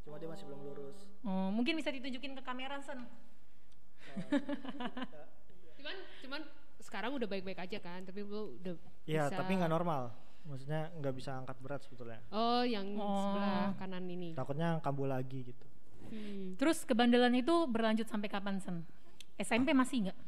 cuma 0.00 0.16
dia 0.16 0.26
masih 0.26 0.42
belum 0.44 0.60
lurus 0.64 0.98
Oh, 1.20 1.50
mungkin 1.50 1.74
bisa 1.74 1.90
ditunjukin 1.90 2.34
ke 2.34 2.42
kamera 2.42 2.78
Sen. 2.78 3.02
Cuman 5.76 5.94
cuman 6.20 6.40
sekarang 6.78 7.10
udah 7.12 7.26
baik-baik 7.26 7.58
aja 7.60 7.78
kan, 7.78 8.02
tapi 8.02 8.22
lo 8.22 8.54
udah 8.56 8.74
Iya, 9.04 9.26
bisa- 9.26 9.36
tapi 9.36 9.52
nggak 9.54 9.68
normal. 9.68 10.10
Maksudnya 10.46 10.94
nggak 10.94 11.14
bisa 11.14 11.30
angkat 11.34 11.56
berat 11.58 11.82
sebetulnya. 11.82 12.22
Oh, 12.30 12.62
yang 12.62 12.94
Oh. 12.94 13.34
sebelah 13.34 13.74
kanan 13.76 14.04
ini. 14.06 14.30
Takutnya 14.32 14.78
kambuh 14.78 15.06
lagi 15.06 15.42
gitu. 15.44 15.66
Hmm. 16.06 16.54
Terus 16.54 16.86
kebandelan 16.86 17.34
itu 17.34 17.66
berlanjut 17.66 18.06
sampai 18.06 18.30
kapan 18.30 18.58
Sen? 18.58 18.86
SMP 19.36 19.74
masih 19.74 20.06
nggak? 20.06 20.18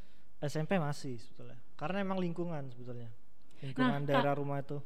SMP 0.41 0.75
masih 0.77 1.17
sebetulnya. 1.17 1.59
Karena 1.75 2.03
emang 2.03 2.19
lingkungan 2.19 2.67
sebetulnya. 2.69 3.07
Lingkungan 3.59 4.03
Kak. 4.03 4.09
daerah 4.09 4.35
rumah 4.35 4.59
itu. 4.59 4.79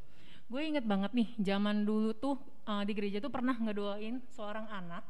Gue 0.47 0.69
inget 0.69 0.85
banget 0.85 1.13
nih, 1.13 1.29
zaman 1.39 1.83
dulu 1.83 2.13
tuh 2.13 2.37
uh, 2.67 2.85
di 2.85 2.93
gereja 2.93 3.19
tuh 3.19 3.33
pernah 3.33 3.57
ngedoain 3.57 4.21
seorang 4.29 4.69
anak, 4.69 5.01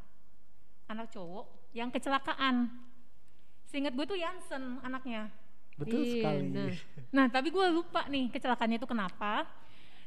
anak 0.87 1.11
cowok 1.11 1.45
yang 1.71 1.91
kecelakaan. 1.91 2.71
Seinget 3.67 3.91
gue 3.91 4.05
tuh 4.05 4.15
Yansen 4.15 4.79
anaknya. 4.79 5.27
Betul 5.73 5.99
Iya, 5.99 6.13
sekali. 6.15 6.39
nah. 6.47 6.69
Nah, 7.11 7.25
tapi 7.27 7.49
gue 7.49 7.65
lupa 7.67 8.05
nih 8.05 8.29
kecelakaannya 8.29 8.77
itu 8.77 8.85
kenapa. 8.85 9.43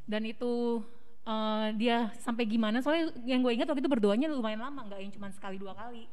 Dan 0.07 0.23
itu 0.23 0.81
eh, 1.27 1.67
dia 1.75 2.09
sampai 2.23 2.47
gimana 2.47 2.79
soalnya 2.79 3.11
yang 3.27 3.43
gue 3.43 3.53
ingat 3.53 3.67
waktu 3.67 3.83
itu 3.83 3.91
berdoanya 3.91 4.31
lumayan 4.31 4.63
lama 4.63 4.87
nggak 4.87 4.99
yang 5.03 5.11
cuma 5.13 5.27
sekali 5.35 5.59
dua 5.59 5.75
kali. 5.75 6.07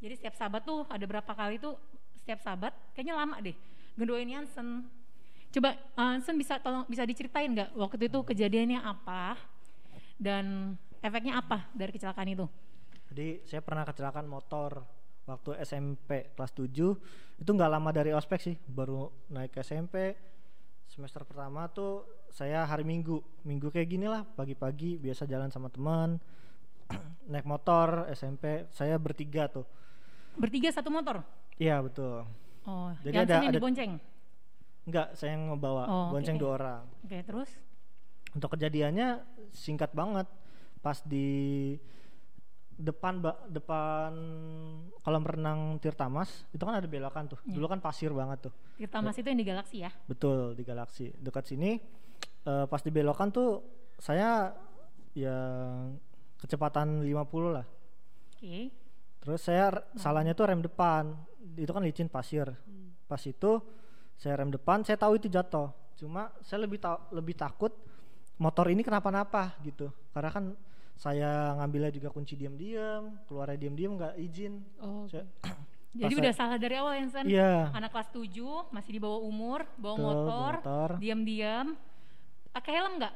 Jadi 0.00 0.12
setiap 0.16 0.34
sabat 0.36 0.64
tuh 0.64 0.88
ada 0.88 1.04
berapa 1.04 1.28
kali 1.28 1.60
tuh 1.60 1.76
setiap 2.16 2.40
sabat 2.42 2.72
kayaknya 2.96 3.14
lama 3.14 3.36
deh 3.38 3.54
ngedoain 4.00 4.26
Yansen. 4.26 4.88
Coba 5.52 5.76
eh, 5.76 6.10
Yansen 6.16 6.34
bisa 6.40 6.58
tolong 6.58 6.88
bisa 6.88 7.04
diceritain 7.04 7.52
nggak 7.52 7.76
waktu 7.76 8.08
itu 8.08 8.18
kejadiannya 8.24 8.80
apa 8.80 9.36
dan 10.16 10.74
efeknya 11.04 11.38
apa 11.38 11.68
dari 11.76 11.92
kecelakaan 11.92 12.32
itu? 12.32 12.48
Jadi 13.12 13.44
saya 13.46 13.62
pernah 13.62 13.84
kecelakaan 13.86 14.26
motor 14.26 14.82
waktu 15.26 15.58
SMP 15.62 16.32
kelas 16.32 16.52
7 16.54 16.70
itu 17.36 17.50
nggak 17.50 17.70
lama 17.70 17.90
dari 17.90 18.14
ospek 18.14 18.40
sih 18.40 18.56
baru 18.70 19.10
naik 19.30 19.58
ke 19.58 19.60
SMP 19.60 20.14
semester 20.86 21.22
pertama 21.22 21.66
tuh 21.68 22.02
saya 22.28 22.62
hari 22.62 22.82
Minggu. 22.82 23.20
Minggu 23.42 23.68
kayak 23.68 23.88
gini 23.88 24.06
lah 24.06 24.22
pagi-pagi 24.24 24.96
biasa 24.96 25.24
jalan 25.24 25.48
sama 25.48 25.68
teman 25.68 26.16
naik 27.30 27.44
motor 27.44 28.06
SMP 28.10 28.70
saya 28.70 28.96
bertiga 28.96 29.46
tuh. 29.46 29.66
Bertiga 30.36 30.68
satu 30.68 30.88
motor? 30.88 31.24
Iya 31.56 31.80
betul. 31.80 32.22
Oh 32.64 32.90
Jadi 33.00 33.16
ada- 33.16 33.40
yang 33.40 33.50
ada- 33.50 33.56
dibonceng? 33.56 33.92
Nggak 34.86 35.08
saya 35.12 35.34
yang 35.34 35.50
ngebawa 35.50 35.82
Oh, 35.84 36.06
bonceng 36.14 36.36
dua 36.36 36.50
orang. 36.54 36.82
Oke 37.02 37.18
terus? 37.20 37.50
Untuk 38.32 38.54
kejadiannya 38.54 39.24
singkat 39.50 39.90
banget. 39.90 40.28
Pas 40.78 41.02
di 41.02 41.74
depan 42.86 43.18
ba- 43.18 43.42
depan 43.46 44.12
kolam 45.00 45.22
renang 45.22 45.60
Tirtamas 45.76 46.46
itu 46.48 46.62
kan 46.62 46.74
ada 46.74 46.86
belokan 46.86 47.26
tuh. 47.26 47.38
Iya. 47.42 47.52
dulu 47.52 47.66
kan 47.66 47.80
pasir 47.80 48.10
banget 48.10 48.46
tuh. 48.46 48.54
Tirta 48.76 48.98
Mas 49.00 49.16
itu 49.16 49.26
yang 49.26 49.36
di 49.36 49.44
Galaksi 49.44 49.76
ya? 49.80 49.90
Betul 50.06 50.54
di 50.54 50.62
galaksi. 50.62 51.10
Dekat 51.12 51.44
sini 51.44 51.74
eh, 52.42 52.64
pas 52.64 52.78
di 52.78 52.88
belokan 52.88 53.28
tuh 53.28 53.60
saya 53.96 54.54
ya 55.12 55.36
kecepatan 56.36 57.02
50 57.02 57.16
lah. 57.50 57.66
Oke. 58.36 58.70
Terus 59.18 59.40
saya 59.40 59.72
r- 59.72 59.84
salahnya 59.94 60.32
tuh 60.32 60.46
rem 60.46 60.60
depan. 60.60 61.16
Itu 61.54 61.72
kan 61.72 61.82
licin 61.82 62.06
pasir. 62.06 62.46
Pas 63.04 63.20
itu 63.20 63.58
saya 64.14 64.36
rem 64.36 64.48
depan 64.48 64.82
saya 64.82 64.94
tahu 64.94 65.16
itu 65.16 65.26
jatuh. 65.26 65.72
Cuma 65.96 66.30
saya 66.40 66.62
lebih 66.62 66.78
ta- 66.78 67.02
lebih 67.10 67.34
takut 67.34 67.72
motor 68.36 68.68
ini 68.68 68.80
kenapa-napa 68.80 69.56
gitu. 69.60 69.88
Karena 70.12 70.30
kan 70.30 70.44
saya 70.96 71.52
ngambilnya 71.54 71.92
juga 71.92 72.08
kunci 72.08 72.34
diam-diam 72.34 73.20
keluarnya 73.24 73.58
diam-diam 73.58 73.92
nggak 73.94 74.14
izin. 74.18 74.64
Oh, 74.78 75.04
oke. 75.04 75.12
Saya- 75.12 75.28
jadi 75.96 76.08
Pas 76.08 76.20
udah 76.20 76.32
saya- 76.32 76.48
salah 76.48 76.58
dari 76.58 76.74
awal 76.74 76.92
Yansen 76.96 77.24
iya. 77.26 77.68
Anak 77.70 77.90
kelas 77.90 78.08
7 78.10 78.32
masih 78.70 78.90
di 78.90 79.00
bawah 79.00 79.20
umur 79.20 79.64
bawa 79.76 79.94
betul, 79.94 80.04
motor 80.04 80.52
motor. 80.58 80.88
diam-diam. 80.98 81.66
Pakai 82.50 82.72
helm 82.72 82.96
nggak? 82.96 83.14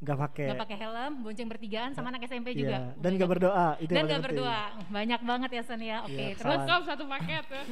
Nggak 0.00 0.18
pakai. 0.18 0.46
Nggak 0.48 0.60
pakai 0.64 0.76
helm 0.80 1.12
bonceng 1.20 1.44
bertigaan 1.46 1.90
sama 1.92 2.08
anak 2.08 2.24
SMP 2.24 2.50
Iya, 2.50 2.58
juga? 2.58 2.76
Dan 2.96 3.10
nggak 3.14 3.30
berdoa 3.30 3.68
itu 3.78 3.90
dan 3.90 3.96
yang 3.98 4.08
nggak 4.08 4.24
berdoa. 4.26 4.62
Banyak 4.88 5.20
banget 5.20 5.50
ya 5.52 5.62
Sen 5.62 5.80
ya. 5.80 5.98
Oke 6.02 6.12
Iya, 6.12 6.24
terus? 6.32 6.36
Kesalahan. 6.40 6.56
Lengkap 6.58 6.82
satu 6.88 7.04
paket 7.06 7.44
ya. 7.46 7.62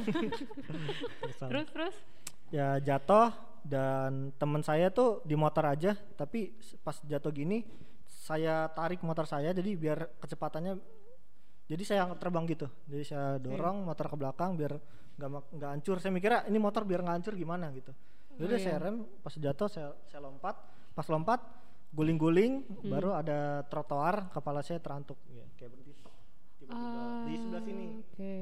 Terus 1.41 1.67
terus? 1.69 1.95
Ya 2.49 2.67
jatuh 2.79 3.29
dan 3.61 4.29
teman 4.35 4.61
saya 4.61 4.89
tuh 4.89 5.21
di 5.21 5.33
motor 5.33 5.67
aja 5.67 5.93
tapi 6.15 6.53
pas 6.79 6.97
jatuh 7.03 7.29
gini 7.29 7.65
saya 8.29 8.69
tarik 8.69 9.01
motor 9.01 9.25
saya 9.25 9.49
jadi 9.49 9.73
biar 9.73 10.21
kecepatannya 10.21 10.77
jadi 11.69 11.83
saya 11.85 12.03
terbang 12.17 12.45
gitu. 12.49 12.69
Jadi 12.85 13.03
saya 13.05 13.37
dorong 13.41 13.85
motor 13.85 14.09
ke 14.09 14.17
belakang 14.17 14.57
biar 14.57 14.77
nggak 15.17 15.29
nggak 15.57 15.69
hancur. 15.73 15.97
Saya 15.97 16.13
mikirnya 16.13 16.45
ini 16.45 16.57
motor 16.61 16.85
biar 16.85 17.01
nggak 17.01 17.15
hancur 17.21 17.33
gimana 17.33 17.73
gitu. 17.73 17.93
Oh, 18.37 18.45
udah 18.45 18.57
iya. 18.57 18.65
saya 18.69 18.77
rem 18.81 19.05
pas 19.21 19.33
jatuh 19.33 19.69
saya 19.69 19.89
saya 20.05 20.21
lompat. 20.21 20.57
Pas 20.93 21.05
lompat 21.09 21.41
guling-guling 21.89 22.69
baru 22.85 23.17
ada 23.17 23.65
trotoar 23.65 24.29
kepala 24.29 24.61
saya 24.61 24.77
terantuk. 24.77 25.17
Ya, 25.29 25.45
kayak 25.57 25.73
berhenti 25.73 25.93
tiba-tiba 26.61 27.25
di 27.25 27.33
sebelah 27.37 27.63
sini. 27.65 27.87
Oke. 27.97 28.33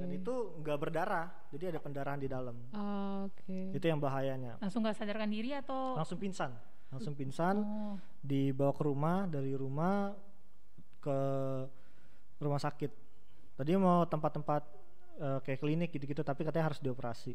dan 0.00 0.08
itu 0.08 0.34
nggak 0.64 0.78
berdarah 0.80 1.26
jadi 1.52 1.64
ada 1.72 1.80
pendarahan 1.84 2.20
di 2.20 2.28
dalam. 2.32 2.56
Ah, 2.72 3.28
Oke. 3.28 3.76
itu 3.76 3.84
yang 3.84 4.00
bahayanya. 4.00 4.56
Langsung 4.60 4.80
nggak 4.84 4.96
sadarkan 4.96 5.28
diri 5.28 5.52
atau 5.52 5.96
langsung 5.96 6.16
pingsan 6.16 6.52
langsung 6.94 7.12
pingsan 7.12 7.56
oh, 7.58 7.94
dibawa 8.20 8.70
ke 8.70 8.82
rumah 8.82 9.26
dari 9.26 9.52
rumah 9.52 10.14
ke 10.98 11.18
rumah 12.38 12.60
sakit. 12.60 12.90
Tadi 13.54 13.70
mau 13.74 14.06
tempat-tempat 14.06 14.62
eh, 15.18 15.38
kayak 15.42 15.58
klinik 15.58 15.90
gitu-gitu 15.90 16.22
tapi 16.22 16.42
katanya 16.42 16.70
harus 16.72 16.80
dioperasi. 16.80 17.34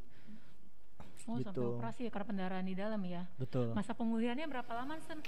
Oh 1.30 1.38
sampai 1.38 1.52
Gitu. 1.54 1.64
operasi 1.78 2.00
ya 2.08 2.12
karena 2.12 2.28
pendarahan 2.28 2.66
di 2.66 2.74
dalam 2.74 3.02
ya. 3.06 3.24
Betul. 3.38 3.76
Masa 3.76 3.94
pemulihannya 3.94 4.48
berapa 4.50 4.72
lama 4.74 4.98
Sen? 5.04 5.20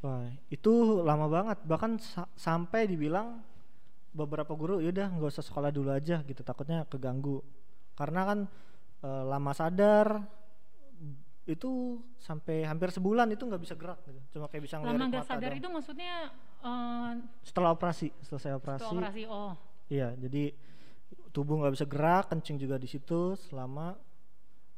Wah, 0.00 0.24
itu 0.48 0.72
lama 1.04 1.28
banget. 1.28 1.58
Bahkan 1.68 2.00
sa- 2.00 2.30
sampai 2.32 2.88
dibilang 2.88 3.44
beberapa 4.10 4.56
guru 4.56 4.80
yaudah 4.80 5.12
nggak 5.12 5.30
usah 5.30 5.44
sekolah 5.44 5.68
dulu 5.68 5.92
aja 5.92 6.24
gitu. 6.24 6.40
Takutnya 6.40 6.88
keganggu. 6.88 7.44
Karena 7.92 8.24
kan 8.24 8.38
eh, 9.04 9.24
lama 9.28 9.52
sadar 9.52 10.24
itu 11.48 11.98
sampai 12.20 12.62
hampir 12.68 12.92
sebulan 12.92 13.26
itu 13.32 13.42
nggak 13.42 13.62
bisa 13.62 13.74
gerak 13.74 13.98
gitu 14.04 14.20
cuma 14.38 14.46
kayak 14.46 14.64
bisa 14.68 14.76
lama 14.78 14.92
ngelirik 14.92 15.08
nggak 15.08 15.24
mata 15.24 15.30
sadar 15.30 15.50
doang. 15.50 15.60
itu 15.60 15.68
maksudnya 15.72 16.14
eh, 16.60 17.12
setelah 17.42 17.70
operasi 17.72 18.08
selesai 18.22 18.50
setelah 18.54 18.60
operasi 18.60 18.84
operasi 18.92 19.22
oh 19.26 19.54
Iya, 19.90 20.14
jadi 20.14 20.54
tubuh 21.34 21.58
nggak 21.58 21.74
bisa 21.74 21.82
gerak, 21.82 22.30
kencing 22.30 22.62
juga 22.62 22.78
di 22.78 22.86
situ 22.86 23.34
selama 23.34 23.98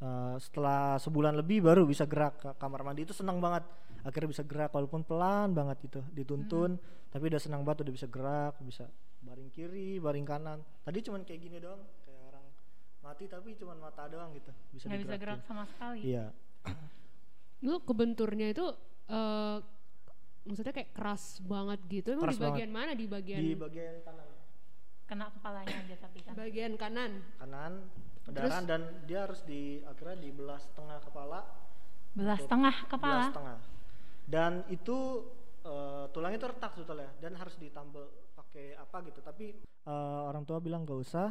eh, 0.00 0.36
setelah 0.40 0.96
sebulan 0.96 1.36
lebih 1.36 1.60
baru 1.60 1.84
bisa 1.84 2.08
gerak 2.08 2.40
ke 2.40 2.50
kamar 2.56 2.80
mandi 2.80 3.04
itu 3.04 3.12
senang 3.12 3.36
banget. 3.36 3.60
Akhirnya 4.08 4.32
bisa 4.32 4.42
gerak 4.42 4.72
walaupun 4.72 5.04
pelan 5.04 5.52
banget 5.52 5.84
gitu, 5.84 6.00
dituntun, 6.10 6.80
tapi 7.12 7.28
udah 7.28 7.38
senang 7.38 7.62
banget 7.62 7.86
udah 7.86 7.94
bisa 7.94 8.08
gerak, 8.08 8.56
bisa 8.64 8.88
baring 9.22 9.52
kiri, 9.52 10.00
baring 10.00 10.24
kanan. 10.24 10.64
Tadi 10.82 10.98
cuman 11.04 11.22
kayak 11.22 11.38
gini 11.44 11.60
doang, 11.60 11.84
kayak 12.02 12.18
orang 12.32 12.44
mati 13.04 13.28
tapi 13.28 13.52
cuman 13.54 13.78
mata 13.78 14.08
doang 14.08 14.32
gitu, 14.34 14.50
bisa 14.74 14.88
nggak 14.88 14.96
bisa 14.96 15.14
gerak 15.20 15.38
digerakin. 15.38 15.46
sama 15.46 15.64
sekali 15.68 15.98
Iya, 16.08 16.24
Lu 17.62 17.78
kebenturnya 17.86 18.50
itu 18.50 18.66
eh 19.10 19.58
maksudnya 20.42 20.74
kayak 20.74 20.90
keras 20.94 21.38
banget 21.46 21.80
gitu. 21.86 22.08
Emang 22.14 22.30
Keras 22.30 22.38
di 22.38 22.42
bagian 22.42 22.70
mana? 22.74 22.92
Di 22.98 23.06
bagian 23.06 23.38
di 23.38 23.54
bagian 23.54 23.94
kanan, 24.02 24.28
kena 25.06 25.26
kepalanya 25.30 25.76
aja 25.86 25.96
tapi 26.02 26.18
kan. 26.26 26.34
Bagian 26.34 26.72
kanan. 26.74 27.12
kanan 27.38 27.72
pendarahan 28.22 28.64
dan 28.66 28.82
dia 29.06 29.26
harus 29.26 29.42
di 29.46 29.82
akhirnya 29.86 30.18
dibelah 30.18 30.58
setengah 30.58 30.98
kepala. 31.02 31.40
Belah 32.12 32.36
Untuk 32.38 32.44
setengah 32.46 32.74
belas 32.74 32.90
kepala 32.90 33.24
setengah. 33.30 33.58
Dan 34.26 34.52
itu 34.70 34.98
eh, 35.66 36.04
tulangnya 36.10 36.38
itu 36.42 36.48
retak 36.50 36.70
sebetulnya 36.74 37.10
dan 37.22 37.32
harus 37.38 37.54
ditambal 37.58 38.04
pakai 38.34 38.74
apa 38.78 38.96
gitu. 39.06 39.20
Tapi 39.22 39.46
eh, 39.62 40.20
orang 40.26 40.42
tua 40.42 40.58
bilang 40.58 40.82
gak 40.82 40.98
usah 40.98 41.30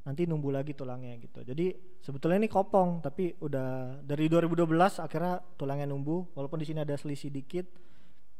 nanti 0.00 0.24
numbuh 0.24 0.52
lagi 0.52 0.72
tulangnya 0.72 1.16
gitu. 1.20 1.44
Jadi 1.44 1.76
sebetulnya 2.00 2.40
ini 2.40 2.48
kopong 2.48 3.04
tapi 3.04 3.36
udah 3.36 4.00
dari 4.00 4.26
2012 4.32 4.64
akhirnya 5.04 5.44
tulangnya 5.60 5.84
numbuh 5.84 6.32
walaupun 6.32 6.60
di 6.60 6.66
sini 6.68 6.80
ada 6.80 6.96
selisih 6.96 7.28
dikit. 7.28 7.66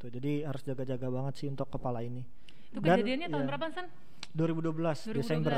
Tuh 0.01 0.09
jadi 0.09 0.49
harus 0.49 0.65
jaga-jaga 0.65 1.13
banget 1.13 1.35
sih 1.37 1.47
untuk 1.53 1.69
kepala 1.69 2.01
ini. 2.01 2.25
Itu 2.73 2.81
Dan, 2.81 3.05
kejadiannya 3.05 3.29
tahun 3.29 3.45
iya, 3.45 3.51
berapa 3.53 3.65
Sen 3.77 3.87
2012, 4.33 5.13
2012 5.13 5.21
Desember. 5.21 5.53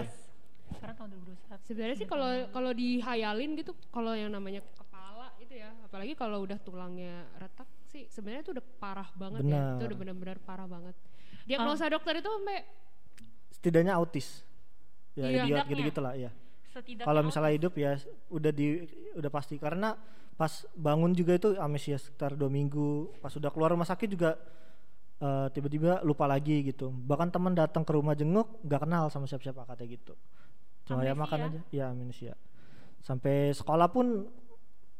Sekarang 0.72 0.96
tahun 0.98 1.08
2021 1.14 1.68
Sebenarnya 1.68 1.96
sih 2.00 2.08
kalau 2.08 2.30
kalau 2.50 2.70
dihayalin 2.74 3.50
gitu 3.60 3.72
kalau 3.94 4.12
yang 4.18 4.34
namanya 4.34 4.64
kepala 4.74 5.30
itu 5.38 5.54
ya, 5.54 5.70
apalagi 5.86 6.18
kalau 6.18 6.42
udah 6.42 6.58
tulangnya 6.58 7.30
retak 7.38 7.68
sih 7.94 8.10
sebenarnya 8.10 8.42
itu 8.42 8.52
udah 8.58 8.64
parah 8.82 9.06
banget 9.14 9.46
ya. 9.46 9.78
Itu 9.78 9.84
udah 9.86 9.98
benar-benar 10.02 10.36
parah 10.42 10.66
banget. 10.66 10.98
Diagnosa 11.46 11.86
dokter 11.86 12.18
itu 12.18 12.26
sampai 12.26 12.66
setidaknya 13.54 13.94
autis 13.94 14.42
ya 15.12 15.28
Iya. 15.28 15.44
idiot 15.44 15.64
gitu-gitu 15.68 16.00
lah 16.00 16.14
ya 16.16 16.30
kalau 17.04 17.20
misalnya 17.20 17.52
hidup 17.52 17.76
ya 17.76 18.00
udah 18.32 18.52
di 18.52 18.88
udah 19.16 19.30
pasti. 19.30 19.60
Karena 19.60 19.92
pas 20.40 20.64
bangun 20.72 21.12
juga 21.12 21.36
itu 21.36 21.52
amnesia 21.60 22.00
sekitar 22.00 22.32
dua 22.32 22.48
minggu. 22.48 23.12
Pas 23.20 23.32
udah 23.36 23.52
keluar 23.52 23.76
rumah 23.76 23.84
sakit 23.84 24.08
juga 24.08 24.40
eh, 25.20 25.46
tiba-tiba 25.52 26.00
lupa 26.00 26.24
lagi 26.24 26.64
gitu. 26.64 26.88
Bahkan 26.88 27.28
teman 27.28 27.52
datang 27.52 27.84
ke 27.84 27.92
rumah 27.92 28.16
jenguk 28.16 28.48
nggak 28.64 28.88
kenal 28.88 29.12
sama 29.12 29.28
siapa-siapa 29.28 29.68
katanya 29.68 29.90
gitu. 30.00 30.14
Cuma 30.88 31.04
ya 31.04 31.12
Amnesia? 31.12 31.22
makan 31.22 31.38
aja. 31.44 31.60
Ya 31.70 31.84
amnesia. 31.92 32.34
Sampai 33.04 33.52
sekolah 33.52 33.92
pun 33.92 34.32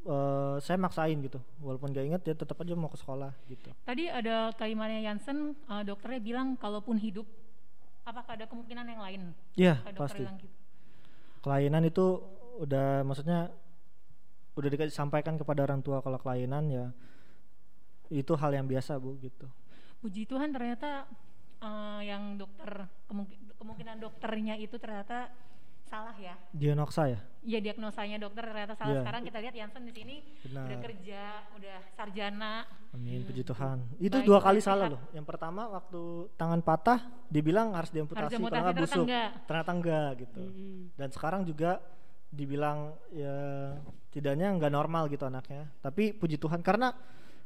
eh, 0.04 0.57
saya 0.61 0.76
maksain 0.76 1.16
gitu. 1.25 1.40
Walaupun 1.64 1.88
gak 1.97 2.04
inget 2.04 2.23
ya 2.28 2.35
tetap 2.37 2.61
aja 2.61 2.76
mau 2.76 2.92
ke 2.92 3.00
sekolah 3.00 3.33
gitu. 3.49 3.73
Tadi 3.88 4.12
ada 4.12 4.52
kalimatnya 4.61 5.09
Jansen 5.09 5.57
eh, 5.57 5.83
dokternya 5.88 6.21
bilang 6.21 6.61
kalaupun 6.61 7.00
hidup 7.00 7.25
apakah 8.02 8.32
ada 8.35 8.47
kemungkinan 8.47 8.87
yang 8.87 9.02
lain? 9.02 9.23
Iya 9.54 9.75
pasti. 9.94 10.23
gitu? 10.23 10.56
Kelainan 11.42 11.82
itu 11.87 12.23
udah 12.62 13.02
maksudnya 13.02 13.50
udah 14.52 14.68
dikasih 14.68 14.92
sampaikan 14.92 15.40
kepada 15.40 15.64
orang 15.64 15.80
tua 15.80 16.04
kalau 16.04 16.21
kelainan 16.21 16.68
ya 16.68 16.87
itu 18.12 18.32
hal 18.37 18.52
yang 18.52 18.68
biasa 18.68 19.00
bu 19.00 19.16
gitu. 19.18 19.49
Puji 20.04 20.28
Tuhan 20.28 20.52
ternyata 20.52 21.09
eh, 21.62 22.00
yang 22.06 22.37
dokter 22.37 22.90
kemungkin- 23.09 23.54
kemungkinan 23.56 23.97
dokternya 24.02 24.59
itu 24.59 24.76
ternyata 24.76 25.32
salah 25.92 26.16
ya. 26.16 26.32
Dianoksa 26.50 27.04
ya 27.06 27.20
Iya 27.42 27.58
diagnosanya 27.61 28.16
dokter 28.16 28.46
ternyata 28.46 28.72
salah. 28.72 28.88
Iya. 28.88 29.00
Sekarang 29.02 29.22
kita 29.22 29.38
lihat 29.40 29.54
Jansen 29.54 29.82
di 29.82 29.92
sini 29.92 30.16
udah 30.46 30.62
benar 30.62 30.78
kerja, 30.80 31.22
udah 31.52 31.76
sarjana. 31.92 32.54
amin 32.92 33.20
puji 33.22 33.42
Tuhan 33.42 33.78
itu 33.99 34.12
Baik, 34.14 34.25
dua 34.25 34.38
kali 34.38 34.61
sehat. 34.61 34.68
salah 34.68 34.87
loh 34.90 35.02
yang 35.11 35.25
pertama 35.25 35.64
waktu 35.66 36.00
tangan 36.34 36.61
patah 36.61 37.00
dibilang 37.26 37.72
harus 37.72 37.88
diamputasi 37.88 38.20
Harus 38.28 38.37
nggak 38.38 38.52
ternyata 38.52 38.78
busuk 38.78 39.04
enggak. 39.04 39.30
ternyata 39.42 39.70
enggak 39.72 40.08
gitu 40.20 40.42
Mm-mm. 40.42 40.76
dan 40.94 41.08
sekarang 41.08 41.42
juga 41.42 41.70
dibilang 42.28 42.78
ya 43.11 43.37
tidaknya 44.08 44.52
nggak 44.52 44.68
normal 44.70 45.08
gitu 45.08 45.25
anaknya 45.25 45.72
tapi 45.80 46.12
puji 46.12 46.37
Tuhan 46.37 46.61
karena 46.61 46.92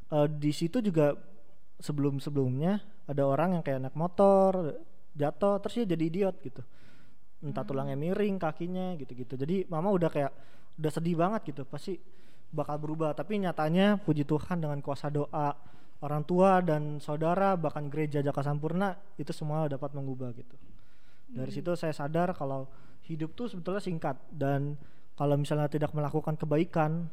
eh, 0.09 0.27
di 0.29 0.51
situ 0.51 0.83
juga 0.83 1.15
sebelum 1.79 2.19
sebelumnya 2.19 2.83
ada 3.07 3.23
orang 3.23 3.55
yang 3.55 3.63
kayak 3.63 3.81
naik 3.81 3.95
motor 3.95 4.83
jatuh 5.15 5.63
terus 5.63 5.79
dia 5.79 5.87
jadi 5.89 6.05
idiot 6.05 6.37
gitu 6.43 6.67
entah 7.47 7.63
tulangnya 7.63 7.95
miring 7.95 8.43
kakinya 8.43 8.99
gitu-gitu 8.99 9.39
jadi 9.39 9.65
mama 9.71 9.95
udah 9.95 10.11
kayak 10.11 10.33
udah 10.77 10.93
sedih 10.93 11.17
banget 11.17 11.55
gitu 11.55 11.63
pasti 11.65 11.97
bakal 12.51 12.77
berubah 12.83 13.15
tapi 13.15 13.39
nyatanya 13.43 14.03
puji 14.03 14.27
Tuhan 14.27 14.61
dengan 14.63 14.79
kuasa 14.83 15.09
doa 15.09 15.55
orang 16.03 16.23
tua 16.29 16.61
dan 16.61 17.01
saudara 17.01 17.57
bahkan 17.57 17.89
gereja 17.89 18.21
Jaka 18.21 18.45
Sampurna 18.45 18.93
itu 19.17 19.33
semua 19.33 19.71
dapat 19.71 19.97
mengubah 19.97 20.35
gitu 20.37 20.57
dari 21.33 21.51
situ 21.51 21.75
saya 21.75 21.91
sadar 21.91 22.37
kalau 22.37 22.71
hidup 23.07 23.35
tuh 23.35 23.51
sebetulnya 23.51 23.83
singkat 23.83 24.19
dan 24.31 24.79
kalau 25.17 25.35
misalnya 25.35 25.67
tidak 25.67 25.91
melakukan 25.97 26.37
kebaikan 26.39 27.09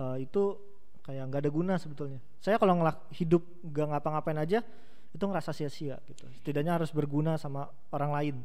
eh, 0.00 0.24
itu 0.24 0.56
kayak 1.04 1.26
nggak 1.30 1.40
ada 1.46 1.52
guna 1.52 1.74
sebetulnya. 1.76 2.18
Saya 2.40 2.56
kalau 2.56 2.78
ngelak 2.80 2.98
hidup 3.14 3.42
nggak 3.64 3.86
ngapa-ngapain 3.96 4.38
aja 4.40 4.60
itu 5.10 5.24
ngerasa 5.26 5.50
sia-sia 5.50 5.98
gitu. 6.06 6.26
Setidaknya 6.40 6.78
harus 6.80 6.90
berguna 6.94 7.34
sama 7.36 7.66
orang 7.90 8.10
lain. 8.14 8.36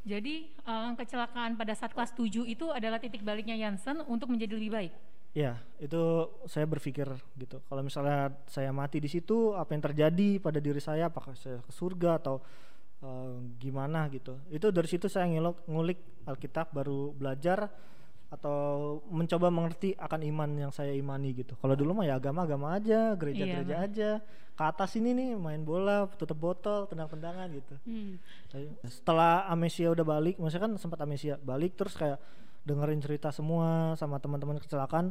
Jadi 0.00 0.48
eh, 0.48 0.90
kecelakaan 0.96 1.60
pada 1.60 1.76
saat 1.76 1.92
kelas 1.92 2.16
7 2.16 2.48
itu 2.48 2.72
adalah 2.72 2.96
titik 2.96 3.20
baliknya 3.20 3.56
Jansen 3.56 4.00
untuk 4.08 4.32
menjadi 4.32 4.56
lebih 4.56 4.72
baik. 4.72 4.92
Ya, 5.30 5.62
itu 5.78 6.26
saya 6.50 6.66
berpikir 6.66 7.06
gitu. 7.38 7.62
Kalau 7.70 7.82
misalnya 7.86 8.34
saya 8.50 8.74
mati 8.74 8.98
di 8.98 9.06
situ, 9.06 9.54
apa 9.54 9.78
yang 9.78 9.82
terjadi 9.86 10.42
pada 10.42 10.58
diri 10.58 10.82
saya? 10.82 11.06
Apakah 11.06 11.38
saya 11.38 11.62
ke 11.62 11.70
surga 11.70 12.18
atau 12.18 12.42
eh, 13.04 13.34
gimana 13.60 14.08
gitu? 14.10 14.40
Itu 14.50 14.72
dari 14.74 14.88
situ 14.90 15.06
saya 15.06 15.30
ngulik 15.70 16.26
Alkitab, 16.26 16.74
baru 16.74 17.14
belajar 17.14 17.70
atau 18.30 19.02
mencoba 19.10 19.50
mengerti 19.50 19.98
akan 19.98 20.22
iman 20.22 20.50
yang 20.54 20.72
saya 20.72 20.94
imani 20.94 21.34
gitu. 21.34 21.58
Kalau 21.58 21.74
dulu 21.74 21.98
mah 21.98 22.06
ya 22.06 22.14
agama-agama 22.14 22.78
aja, 22.78 23.18
gereja-gereja 23.18 23.74
Iya, 23.74 23.86
aja. 23.90 24.10
Ke 24.54 24.62
atas 24.70 24.94
ini 24.94 25.10
nih 25.10 25.34
main 25.34 25.66
bola, 25.66 26.06
tutup 26.14 26.38
botol, 26.38 26.86
tendang-tendangan 26.86 27.50
gitu. 27.50 27.74
Hmm. 27.82 28.22
Setelah 28.86 29.50
amnesia 29.50 29.90
udah 29.90 30.06
balik 30.06 30.38
maksudnya 30.38 30.70
kan 30.70 30.72
sempat 30.78 31.02
amnesia 31.02 31.42
balik 31.42 31.74
terus 31.74 31.98
kayak 31.98 32.22
dengerin 32.62 33.02
cerita 33.02 33.34
semua 33.34 33.98
sama 33.98 34.22
teman-teman 34.22 34.60
kecelakaan 34.62 35.10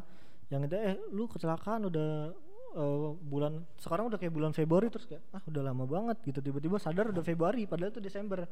yang 0.50 0.66
itu 0.66 0.78
eh 0.78 0.98
lu 1.14 1.26
kecelakaan 1.30 1.90
udah 1.90 2.30
eh, 2.78 3.10
bulan 3.26 3.66
sekarang 3.82 4.10
udah 4.10 4.18
kayak 4.22 4.34
bulan 4.34 4.54
Februari 4.54 4.90
terus 4.94 5.10
kayak 5.10 5.22
ah 5.34 5.42
udah 5.46 5.62
lama 5.66 5.86
banget 5.90 6.18
gitu 6.26 6.40
tiba-tiba 6.46 6.78
sadar 6.78 7.10
udah 7.10 7.26
Februari 7.26 7.66
padahal 7.66 7.90
itu 7.94 8.02
Desember 8.02 8.46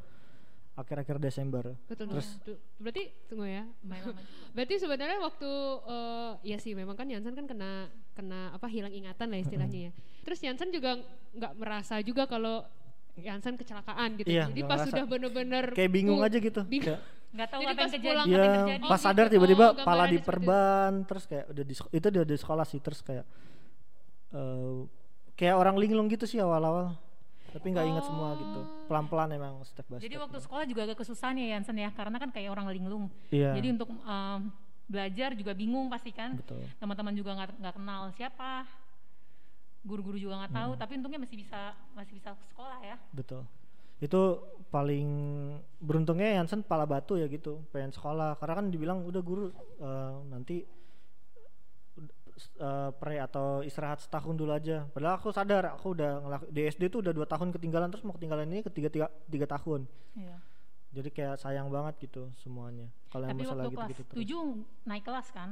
akhir-akhir 0.77 1.17
Desember 1.17 1.73
Betul. 1.89 2.05
Terus- 2.07 2.37
betul. 2.39 2.55
Berarti 2.77 3.03
tunggu 3.25 3.45
ya. 3.45 3.65
Berarti 4.53 4.73
sebenarnya 4.77 5.17
waktu 5.17 5.49
eh 5.89 6.31
ya 6.45 6.57
sih 6.57 6.71
memang 6.71 6.93
kan 6.93 7.09
Jansen 7.09 7.33
kan 7.33 7.49
kena 7.49 7.71
kena 8.13 8.53
apa 8.53 8.69
hilang 8.69 8.93
ingatan 8.93 9.27
lah 9.27 9.41
istilahnya 9.41 9.89
ya. 9.89 9.91
Terus 10.21 10.39
Jansen 10.39 10.69
juga 10.69 11.01
nggak 11.33 11.53
merasa 11.57 11.97
juga 11.99 12.23
kalau 12.23 12.61
Jansen 13.17 13.57
kecelakaan 13.57 14.21
gitu. 14.21 14.29
Iya, 14.29 14.45
Jadi 14.47 14.61
pas 14.61 14.77
ngerasa. 14.77 14.89
sudah 14.93 15.05
bener-bener 15.05 15.65
kayak 15.73 15.89
bingung 15.89 16.21
uh, 16.21 16.27
aja 16.29 16.37
gitu 16.37 16.61
bingung. 16.63 16.93
Kayak, 16.93 17.01
Nggak 17.27 17.49
tahu 17.49 17.59
Jadi 17.59 17.65
apa 17.65 17.73
yang 17.73 17.77
pas 17.77 17.91
terjadi. 17.91 18.07
pulang 18.07 18.27
apa 18.27 18.31
yang 18.31 18.53
Iya, 18.69 18.77
pas 18.79 18.95
gitu. 18.95 19.05
sadar 19.09 19.25
Oh, 19.25 19.31
tiba-tiba 19.33 19.65
pala 19.81 20.05
diperban 20.07 20.91
terus 21.03 21.23
kayak 21.25 21.45
udah 21.49 21.63
di 21.65 21.73
itu 21.73 22.07
dia 22.07 22.23
di 22.23 22.37
sekolah 22.37 22.63
sih 22.63 22.79
terus 22.79 23.01
kayak 23.01 23.25
eh, 24.31 24.77
kayak 25.33 25.55
orang 25.55 25.75
linglung 25.75 26.07
gitu 26.07 26.23
sih 26.23 26.37
awal-awal 26.37 26.93
tapi 27.57 27.67
nggak 27.69 27.87
ingat 27.87 28.05
semua 28.05 28.29
gitu 28.33 28.59
Oh. 28.59 28.65
pelan-pelan 28.85 29.29
emang 29.33 29.53
step 29.65 29.83
by 29.85 29.97
Jadi 29.97 30.13
step 30.13 30.23
waktu 30.23 30.37
sekolah 30.39 30.63
juga 30.63 30.81
agak 30.85 30.97
kesusahan 31.01 31.35
ya 31.35 31.57
Jansen 31.57 31.75
ya, 31.75 31.89
karena 31.91 32.15
kan 32.15 32.29
kayak 32.29 32.49
orang 32.49 32.69
linglung. 32.69 33.09
iya 33.27 33.51
Jadi 33.51 33.67
untuk 33.73 33.89
em, 33.91 34.41
belajar 34.85 35.29
juga 35.33 35.51
bingung 35.51 35.89
pasti 35.89 36.09
kan. 36.09 36.39
Teman-teman 36.77 37.11
juga 37.11 37.35
nggak 37.35 37.73
kenal 37.73 38.13
siapa. 38.13 38.63
Guru-guru 39.81 40.15
juga 40.15 40.43
nggak 40.43 40.53
tahu, 40.53 40.71
tapi 40.75 40.91
untungnya 40.95 41.19
masih 41.19 41.37
bisa 41.37 41.71
masih 41.91 42.13
bisa 42.13 42.31
ke 42.31 42.45
sekolah 42.51 42.79
ya. 42.81 42.95
betul 43.11 43.43
itu 43.97 44.21
paling 44.69 45.09
beruntungnya 45.81 46.37
Yansen 46.37 46.61
pala 46.61 46.85
batu 46.85 47.17
ya 47.17 47.25
gitu 47.25 47.65
pengen 47.73 47.89
sekolah 47.89 48.37
karena 48.37 48.53
kan 48.53 48.65
dibilang 48.69 49.01
udah 49.01 49.21
guru 49.25 49.49
eh, 49.81 50.15
nanti 50.29 50.61
eh, 52.37 52.89
pre 52.93 53.17
atau 53.17 53.59
istirahat 53.59 53.97
setahun 53.97 54.33
dulu 54.33 54.51
aja 54.51 54.85
padahal 54.87 55.17
aku 55.17 55.29
sadar 55.29 55.73
aku 55.73 55.91
udah 55.91 56.11
ngelak- 56.19 56.49
di 56.49 56.61
SD 56.65 56.83
tuh 56.87 56.99
udah 57.01 57.11
dua 57.11 57.25
tahun 57.25 57.49
ketinggalan 57.51 57.89
terus 57.89 58.01
mau 58.01 58.13
ketinggalan 58.13 58.45
ini 58.45 58.61
ketiga 58.63 58.87
tiga, 58.87 59.07
tiga 59.25 59.45
tahun 59.47 59.89
Iya. 60.13 60.37
jadi 60.93 61.09
kayak 61.09 61.35
sayang 61.37 61.67
banget 61.67 61.97
gitu 61.99 62.29
semuanya 62.35 62.87
kalau 63.07 63.25
yang 63.25 63.35
masalah 63.35 63.65
kelas 63.65 63.89
gitu-gitu 63.89 64.01
terus 64.07 64.17
7 64.21 64.63
naik 64.85 65.03
kelas 65.03 65.27
kan. 65.31 65.49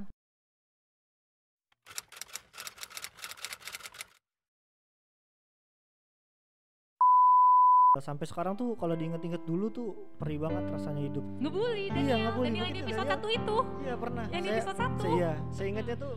Sampai 7.97 8.25
sekarang 8.25 8.53
tuh 8.53 8.73
kalau 8.75 8.93
diinget-inget 8.93 9.43
dulu 9.43 9.67
tuh 9.67 9.89
perih 10.15 10.37
banget 10.37 10.63
rasanya 10.69 11.03
hidup 11.03 11.23
Ngebully 11.37 11.83
Iya, 11.85 11.93
Daniel, 11.93 12.17
ngebully. 12.25 12.47
Daniel 12.47 12.65
di 12.65 12.71
Begitu, 12.73 12.87
episode. 12.95 13.09
1 13.21 13.37
itu. 13.37 13.57
iya 13.81 13.95
pernah 13.95 14.25
Yang 14.27 14.41
di 14.41 14.49
episode 14.51 14.77
satu. 14.77 15.03
iya 15.11 15.31
saya 15.49 15.67
ingatnya 15.69 15.95
tuh. 15.95 16.13